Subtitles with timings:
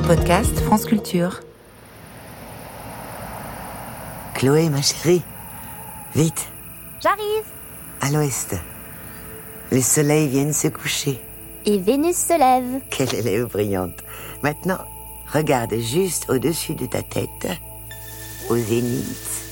[0.00, 1.40] Un podcast France Culture.
[4.34, 5.20] Chloé, ma chérie,
[6.14, 6.48] vite,
[7.02, 7.44] J'arrive
[8.00, 8.56] à l'ouest.
[9.70, 11.20] Les soleils viennent se coucher.
[11.66, 12.80] Et Vénus se lève.
[12.88, 14.02] Quelle élève brillante.
[14.42, 14.78] Maintenant,
[15.34, 17.48] regarde juste au-dessus de ta tête,
[18.48, 19.44] au zénith.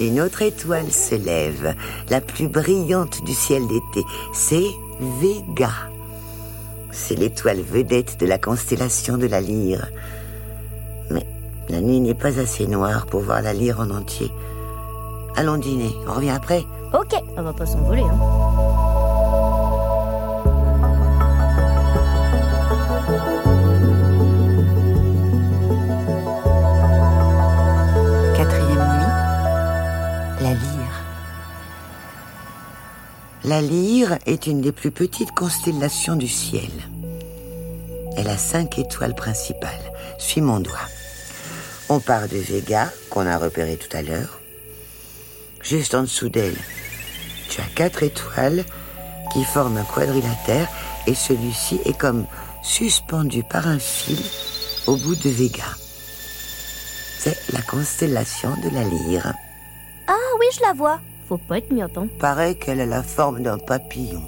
[0.00, 1.74] Une autre étoile se lève,
[2.10, 4.06] la plus brillante du ciel d'été.
[4.32, 4.70] C'est
[5.00, 5.72] Vega.
[6.96, 9.88] C'est l'étoile vedette de la constellation de la lyre.
[11.10, 11.26] Mais
[11.68, 14.30] la nuit n'est pas assez noire pour voir la lyre en entier.
[15.36, 18.02] Allons dîner, on revient après Ok, on va pas s'envoler.
[18.02, 18.18] Hein.
[28.36, 29.10] Quatrième nuit.
[30.40, 30.84] La lyre.
[33.42, 36.70] La lyre est une des plus petites constellations du ciel.
[38.34, 39.92] Elle a cinq étoiles principales.
[40.18, 40.88] Suis mon doigt.
[41.88, 44.40] On part de Vega, qu'on a repéré tout à l'heure.
[45.62, 46.56] Juste en dessous d'elle,
[47.48, 48.64] tu as quatre étoiles
[49.32, 50.66] qui forment un quadrilatère
[51.06, 52.26] et celui-ci est comme
[52.64, 54.18] suspendu par un fil
[54.88, 55.62] au bout de Vega.
[57.20, 59.32] C'est la constellation de la lyre.
[60.08, 60.98] Ah oui, je la vois.
[61.28, 62.08] Faut pas être myope, hein.
[62.18, 64.24] Paraît qu'elle a la forme d'un papillon.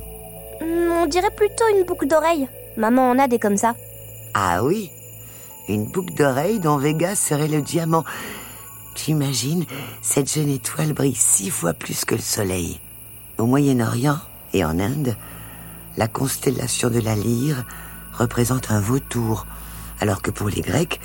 [0.61, 2.47] Hmm, on dirait plutôt une boucle d'oreille.
[2.77, 3.75] Maman en a des comme ça.
[4.39, 4.91] Ah oui,
[5.67, 8.05] une boucle d'oreille dont Vega serait le diamant.
[8.95, 9.65] T'imagines,
[10.03, 12.79] cette jeune étoile brille six fois plus que le soleil.
[13.39, 14.19] Au Moyen-Orient
[14.53, 15.17] et en Inde,
[15.97, 17.64] la constellation de la lyre
[18.12, 19.47] représente un vautour,
[20.01, 21.01] alors que pour les Grecs,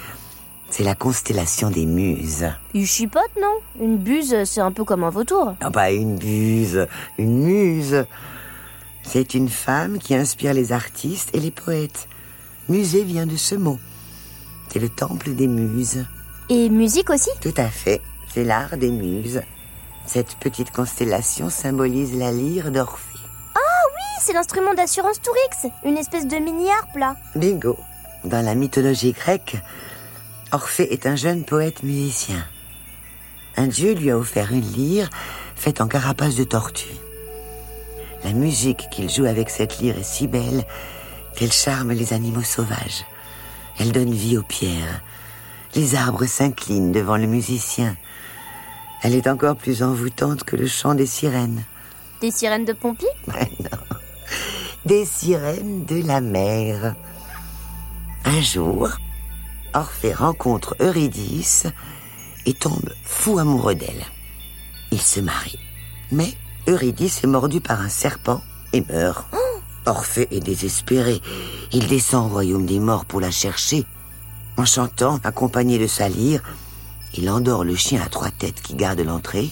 [0.69, 2.51] c'est la constellation des muses.
[2.73, 3.59] Il chipote, non?
[3.79, 5.55] Une buse, c'est un peu comme un vautour.
[5.61, 6.85] Ah bah une buse,
[7.17, 8.05] une muse.
[9.03, 12.09] C'est une femme qui inspire les artistes et les poètes.
[12.71, 13.79] Musée vient de ce mot.
[14.69, 16.05] C'est le temple des muses.
[16.47, 17.99] Et musique aussi Tout à fait,
[18.33, 19.41] c'est l'art des muses.
[20.05, 23.19] Cette petite constellation symbolise la lyre d'Orphée.
[23.55, 25.73] Oui, c'est l'instrument d'assurance Tourix.
[25.83, 27.17] Une espèce de mini-harpe, là.
[27.35, 27.77] Bingo.
[28.23, 29.57] Dans la mythologie grecque,
[30.53, 32.41] Orphée est un jeune poète musicien.
[33.57, 35.09] Un dieu lui a offert une lyre
[35.57, 36.95] faite en carapace de tortue.
[38.23, 40.63] La musique qu'il joue avec cette lyre est si belle
[41.35, 43.05] qu'elle charme les animaux sauvages.
[43.79, 45.01] Elle donne vie aux pierres.
[45.75, 47.95] Les arbres s'inclinent devant le musicien.
[49.01, 51.63] Elle est encore plus envoûtante que le chant des sirènes.
[52.21, 53.77] Des sirènes de pompiers Mais non.
[54.85, 56.95] Des sirènes de la mer.
[58.25, 58.89] Un jour,
[59.73, 61.67] Orphée rencontre Eurydice
[62.45, 64.05] et tombe fou amoureux d'elle.
[64.91, 65.59] Ils se marient.
[66.11, 66.33] Mais
[66.67, 68.41] Eurydice est mordue par un serpent
[68.73, 69.25] et meurt.
[69.85, 71.21] Orphée est désespéré.
[71.71, 73.85] Il descend au royaume des morts pour la chercher.
[74.57, 76.43] En chantant, accompagné de sa lyre,
[77.15, 79.49] il endort le chien à trois têtes qui garde l'entrée.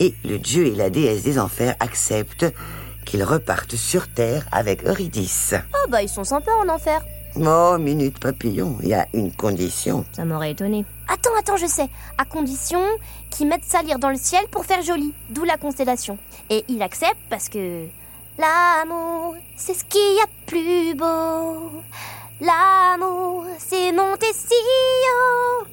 [0.00, 2.46] Et le dieu et la déesse des enfers acceptent
[3.04, 5.54] qu'ils repartent sur terre avec Eurydice.
[5.54, 7.02] Ah bah, ils sont sympas en enfer.
[7.36, 10.04] Oh, minute papillon, il y a une condition.
[10.12, 10.84] Ça m'aurait étonné.
[11.08, 11.88] Attends, attends, je sais.
[12.18, 12.80] À condition
[13.30, 15.12] qu'ils mettent sa lyre dans le ciel pour faire joli.
[15.28, 16.18] D'où la constellation.
[16.48, 17.86] Et il accepte parce que...
[18.40, 21.82] L'amour, c'est ce qu'il y a de plus beau.
[22.40, 25.66] L'amour, c'est monter si haut.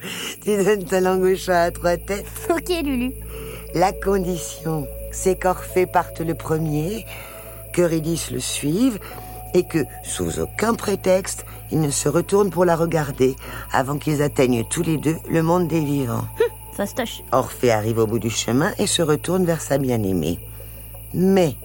[0.43, 2.25] Tu donnes ta langue au chat à trois têtes.
[2.49, 3.13] Ok, Lulu.
[3.73, 7.05] La condition, c'est qu'Orphée parte le premier,
[7.71, 8.99] qu'Eurydice le suive,
[9.53, 13.37] et que, sous aucun prétexte, il ne se retourne pour la regarder
[13.71, 16.27] avant qu'ils atteignent tous les deux le monde des vivants.
[16.73, 17.21] Fastoche.
[17.31, 20.37] Orphée arrive au bout du chemin et se retourne vers sa bien-aimée.
[21.13, 21.55] Mais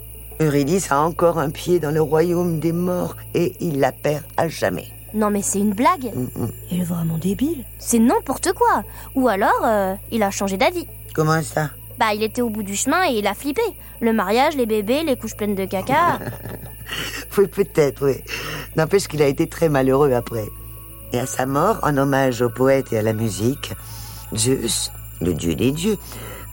[0.40, 4.48] Eurydice a encore un pied dans le royaume des morts et il la perd à
[4.48, 4.88] jamais.
[5.14, 6.10] Non mais c'est une blague.
[6.70, 7.64] Il est vraiment débile.
[7.78, 8.82] C'est n'importe quoi.
[9.14, 10.86] Ou alors, euh, il a changé d'avis.
[11.14, 11.70] Comment ça?
[11.98, 13.62] Bah, il était au bout du chemin et il a flippé.
[14.00, 16.18] Le mariage, les bébés, les couches pleines de caca.
[17.38, 18.16] Oui, peut-être, oui.
[18.76, 20.44] N'empêche qu'il a été très malheureux après.
[21.12, 23.72] Et à sa mort, en hommage au poète et à la musique,
[24.34, 25.96] Zeus, le dieu des dieux,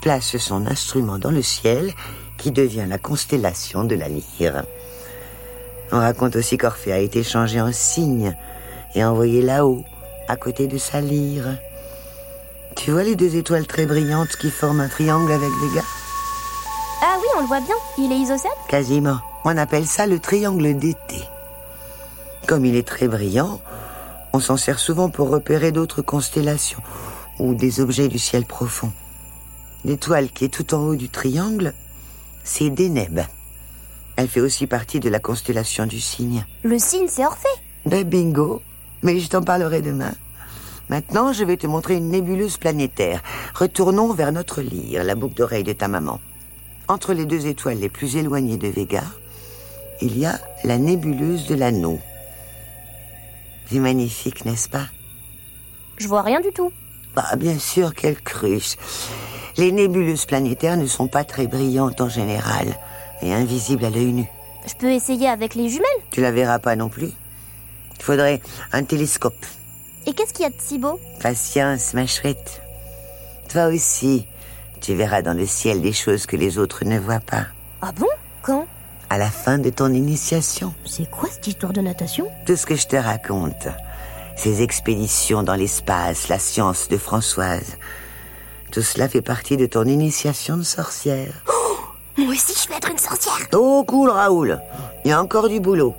[0.02, 1.92] place son instrument dans le ciel
[2.40, 4.64] qui devient la constellation de la lyre.
[5.92, 8.36] On raconte aussi qu'Orphée a été changé en cygne
[8.96, 9.84] et envoyé là-haut,
[10.28, 11.60] à côté de sa lyre.
[12.76, 15.84] Tu vois les deux étoiles très brillantes qui forment un triangle avec Vega
[17.02, 17.76] ah oui, on le voit bien.
[17.98, 19.20] Il est isocèle Quasiment.
[19.46, 21.24] On appelle ça le triangle d'été.
[22.46, 23.62] Comme il est très brillant,
[24.34, 26.82] on s'en sert souvent pour repérer d'autres constellations
[27.40, 28.92] ou des objets du ciel profond.
[29.86, 31.74] L'étoile qui est tout en haut du triangle,
[32.44, 33.20] c'est Deneb.
[34.16, 36.46] Elle fait aussi partie de la constellation du cygne.
[36.64, 37.48] Le cygne, c'est Orphée.
[37.86, 38.62] Ben bingo,
[39.02, 40.14] Mais je t'en parlerai demain.
[40.90, 43.22] Maintenant, je vais te montrer une nébuleuse planétaire.
[43.54, 46.20] Retournons vers notre lyre, la boucle d'oreille de ta maman.
[46.88, 49.04] Entre les deux étoiles les plus éloignées de Vega,
[50.02, 52.00] il y a la nébuleuse de l'anneau.
[53.68, 54.88] C'est magnifique, n'est-ce pas?
[55.98, 56.72] Je vois rien du tout.
[57.16, 58.76] Bah, bien sûr, quelle cruche.
[59.58, 62.68] Les nébuleuses planétaires ne sont pas très brillantes en général
[63.22, 64.26] et invisibles à l'œil nu.
[64.68, 67.12] Je peux essayer avec les jumelles Tu la verras pas non plus.
[67.98, 68.42] Il faudrait
[68.72, 69.46] un télescope.
[70.06, 71.00] Et qu'est-ce qu'il y a de si beau?
[71.22, 72.62] Patience, ma chouette.
[73.50, 74.26] Toi aussi,
[74.80, 77.48] tu verras dans le ciel des choses que les autres ne voient pas.
[77.82, 78.08] Ah bon?
[78.42, 78.66] Quand?
[79.10, 82.28] À la fin de ton initiation, C'est quoi cette histoire de natation?
[82.46, 83.68] Tout ce que je te raconte,
[84.36, 87.78] ces expéditions dans l'espace, la science de Françoise,
[88.72, 91.44] tout cela fait partie de ton initiation de sorcière.
[92.18, 93.48] Moi aussi, je vais être une sorcière.
[93.54, 94.60] Oh, cool, Raoul.
[95.06, 95.96] Il y a encore du boulot.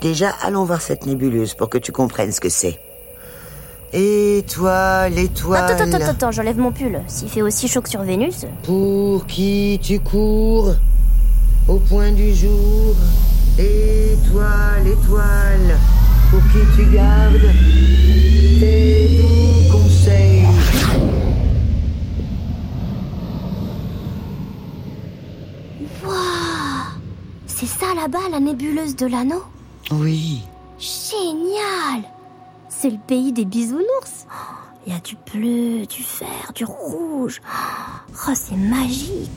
[0.00, 2.78] Déjà, allons voir cette nébuleuse pour que tu comprennes ce que c'est.
[3.92, 5.72] Étoile, étoile.
[5.72, 7.00] Attends, attends, attends, attends, j'enlève mon pull.
[7.06, 8.44] S'il fait aussi chaud que sur Vénus.
[8.64, 10.74] Pour qui tu cours
[11.66, 12.94] Au point du jour.
[13.58, 15.78] Étoile, étoile.
[16.30, 17.40] Pour qui tu gardes
[18.60, 19.27] tes
[27.60, 29.42] C'est ça là-bas, la nébuleuse de l'anneau
[29.90, 30.42] Oui.
[30.78, 32.08] Génial
[32.68, 34.28] C'est le pays des bisounours.
[34.86, 37.40] Il y a du bleu, du vert, du rouge.
[38.28, 39.36] Oh, c'est magique.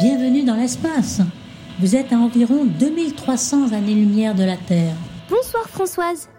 [0.00, 1.20] Bienvenue dans l'espace.
[1.78, 4.94] Vous êtes à environ 2300 années-lumière de la Terre.
[5.28, 6.30] Bonsoir Françoise.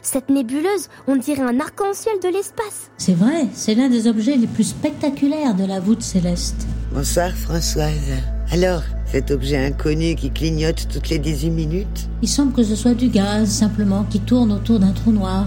[0.00, 2.90] Cette nébuleuse, on dirait un arc-en-ciel de l'espace.
[2.96, 6.66] C'est vrai, c'est l'un des objets les plus spectaculaires de la voûte céleste.
[6.90, 8.12] Bonsoir Françoise.
[8.50, 8.82] Alors,
[9.14, 13.06] cet objet inconnu qui clignote toutes les 18 minutes Il semble que ce soit du
[13.06, 15.46] gaz, simplement, qui tourne autour d'un trou noir,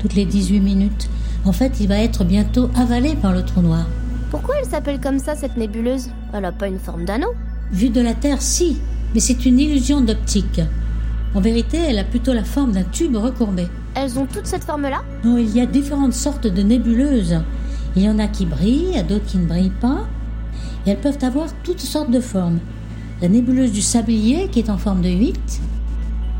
[0.00, 1.08] toutes les 18 minutes.
[1.46, 3.86] En fait, il va être bientôt avalé par le trou noir.
[4.30, 6.10] Pourquoi elle s'appelle comme ça cette nébuleuse?
[6.34, 7.32] Elle a pas une forme d'anneau?
[7.72, 8.76] Vu de la Terre, si,
[9.14, 10.60] mais c'est une illusion d'optique.
[11.34, 13.66] En vérité, elle a plutôt la forme d'un tube recourbé.
[13.94, 15.00] Elles ont toutes cette forme-là?
[15.24, 17.40] Non, il y a différentes sortes de nébuleuses.
[17.96, 20.06] Il y en a qui brillent, d'autres qui ne brillent pas.
[20.84, 22.58] Et elles peuvent avoir toutes sortes de formes.
[23.22, 25.60] La nébuleuse du sablier qui est en forme de 8,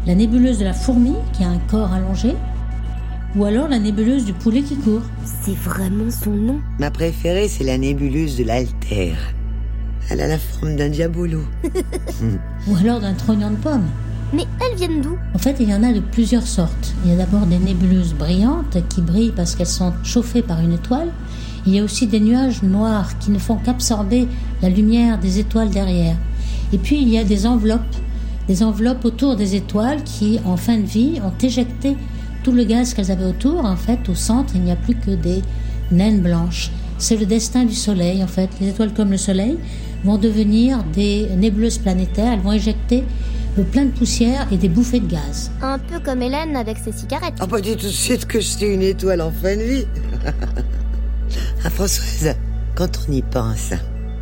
[0.06, 2.34] la nébuleuse de la fourmi qui a un corps allongé,
[3.34, 5.00] ou alors la nébuleuse du poulet qui court.
[5.24, 6.60] C'est vraiment son nom.
[6.78, 9.16] Ma préférée, c'est la nébuleuse de l'Altère.
[10.10, 11.40] Elle a la forme d'un diabolo.
[12.68, 13.86] Ou alors d'un trognon de pomme.
[14.34, 15.16] Mais elles viennent d'où?
[15.34, 16.94] En fait, il y en a de plusieurs sortes.
[17.04, 20.74] Il y a d'abord des nébuleuses brillantes qui brillent parce qu'elles sont chauffées par une
[20.74, 21.08] étoile.
[21.66, 24.28] Il y a aussi des nuages noirs qui ne font qu'absorber
[24.62, 26.16] la lumière des étoiles derrière.
[26.72, 27.80] Et puis il y a des enveloppes,
[28.48, 31.96] des enveloppes autour des étoiles qui, en fin de vie, ont éjecté
[32.42, 33.64] tout le gaz qu'elles avaient autour.
[33.64, 35.42] En fait, au centre, il n'y a plus que des
[35.90, 36.70] naines blanches.
[36.98, 38.48] C'est le destin du Soleil, en fait.
[38.60, 39.58] Les étoiles comme le Soleil
[40.04, 42.32] vont devenir des nébuleuses planétaires.
[42.32, 43.04] Elles vont éjecter
[43.64, 45.50] plein de poussière et des bouffées de gaz.
[45.62, 47.34] Un peu comme Hélène avec ses cigarettes.
[47.42, 49.86] Oh, pas dis tout de suite que je suis une étoile en fin de vie.
[51.64, 52.36] ah, Françoise,
[52.74, 53.72] quand on y pense,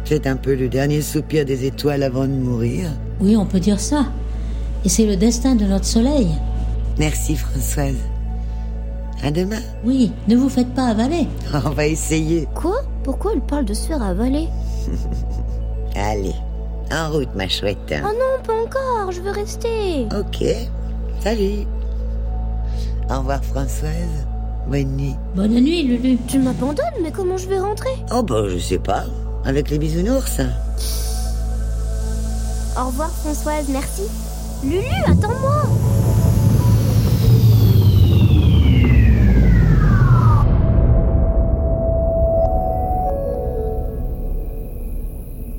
[0.04, 2.90] c'est un peu le dernier soupir des étoiles avant de mourir.
[3.20, 4.06] Oui, on peut dire ça.
[4.84, 6.28] Et c'est le destin de notre Soleil.
[6.98, 7.96] Merci, Françoise.
[9.22, 9.62] À demain.
[9.84, 11.26] Oui, ne vous faites pas avaler.
[11.54, 12.46] On va essayer.
[12.54, 12.82] Quoi?
[13.02, 14.48] Pourquoi elle parle de se faire avaler?
[15.96, 16.34] Allez,
[16.92, 17.78] en route, ma chouette.
[17.90, 20.06] Oh non, pas encore, je veux rester.
[20.18, 20.44] Ok,
[21.20, 21.66] salut.
[23.10, 24.26] Au revoir, Françoise.
[24.68, 25.14] Bonne nuit.
[25.36, 26.18] Bonne nuit, Lulu.
[26.26, 27.90] Tu m'abandonnes, mais comment je vais rentrer?
[28.12, 29.04] Oh, bah, je sais pas.
[29.46, 30.40] Avec les bisounours.
[32.78, 34.02] Au revoir Françoise, merci.
[34.64, 35.62] Lulu, attends-moi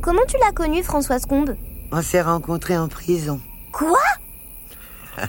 [0.01, 1.55] Comment tu l'as connue, Françoise Combe?
[1.91, 3.39] On s'est rencontrés en prison.
[3.71, 3.99] Quoi?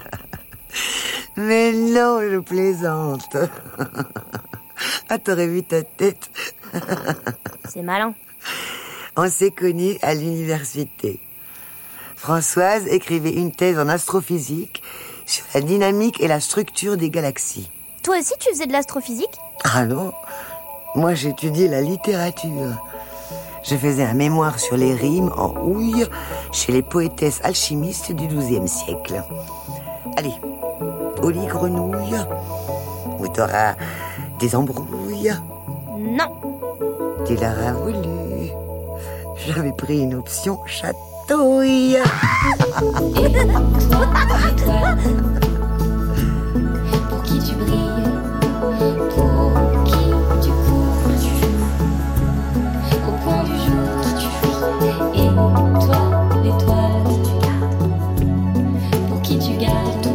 [1.37, 3.37] Mais non, je plaisante.
[5.09, 6.31] ah, t'aurais vu ta tête.
[7.69, 8.15] C'est malin.
[9.17, 11.21] On s'est connus à l'université.
[12.17, 14.83] Françoise écrivait une thèse en astrophysique
[15.27, 17.71] sur la dynamique et la structure des galaxies.
[18.03, 19.39] Toi aussi, tu faisais de l'astrophysique?
[19.65, 20.13] Ah non,
[20.95, 22.83] moi j'étudiais la littérature.
[23.69, 26.07] Je faisais un mémoire sur les rimes en houille
[26.53, 29.23] chez les poétesses alchimistes du XIIe siècle.
[30.17, 30.35] Allez,
[31.23, 32.17] au lit grenouille,
[33.19, 33.75] où t'auras
[34.39, 35.35] des embrouilles?
[35.99, 36.31] Non.
[37.27, 38.16] Tu l'auras voulu
[39.55, 41.99] j'avais pris une option chatouille.
[47.09, 48.13] Pour qui tu brilles,
[49.15, 49.53] pour
[49.85, 50.05] qui
[50.43, 51.65] tu cours, tu joues,
[53.07, 53.87] au point du jour
[54.19, 54.61] tu fuis,
[55.15, 55.29] et
[55.85, 56.03] toi,
[56.43, 57.07] l'étoile,
[59.09, 60.06] pour qui tu gardes.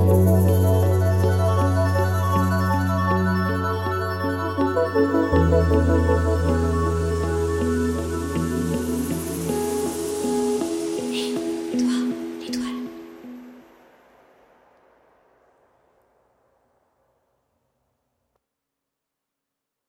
[0.00, 0.49] Música